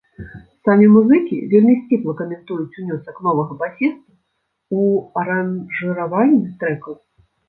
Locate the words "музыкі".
0.93-1.35